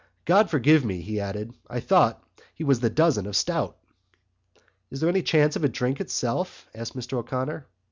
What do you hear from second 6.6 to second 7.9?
asked Mr O'Connor.